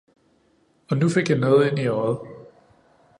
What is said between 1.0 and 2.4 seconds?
fik jeg noget ind i øjet